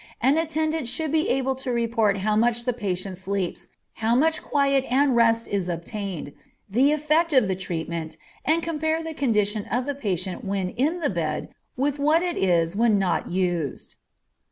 [0.19, 4.83] An attendant should be able to report how much the patient sleeps, how much quiet
[4.91, 6.33] and rest is obtained,
[6.67, 11.09] the effect of the treatment, and compare the condition of the patient when in the
[11.11, 13.95] bed with what it is when not used.